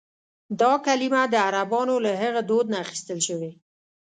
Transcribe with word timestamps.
دا 0.59 0.71
کلیمه 0.85 1.23
د 1.29 1.35
عربانو 1.47 1.95
له 2.05 2.11
هغه 2.21 2.41
دود 2.49 2.65
نه 2.71 2.77
اخیستل 2.85 3.19
شوې. 3.27 3.51